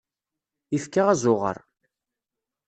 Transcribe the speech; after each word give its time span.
Ifka 0.77 1.01
azuɣer. 1.11 1.57